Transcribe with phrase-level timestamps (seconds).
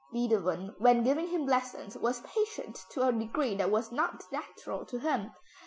[0.11, 4.97] Beethoven when giving him lessons was patient to a degree that was not natural to
[4.97, 5.29] him.